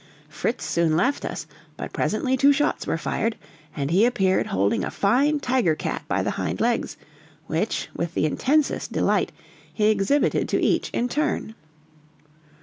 [0.29, 1.45] Fritz soon left us,
[1.77, 3.35] but presently two shots were fired,
[3.75, 6.97] and he appeared holding a fine tiger cat by the hind legs,
[7.45, 9.31] which, with the intensest delight,
[9.71, 11.53] he exhibited to each in turn.